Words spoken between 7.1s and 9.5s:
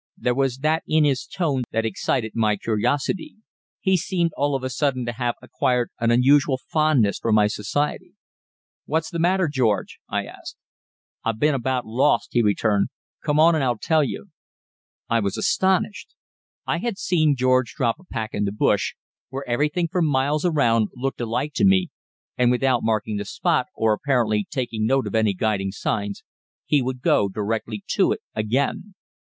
for my society. "What's the matter,